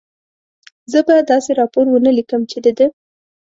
زه 0.91 0.99
به 1.07 1.15
داسې 1.31 1.51
راپور 1.59 1.85
و 1.89 2.03
نه 2.05 2.11
لیکم، 2.17 2.41
چې 2.51 2.57
د 2.63 2.67
ده. 2.77 2.87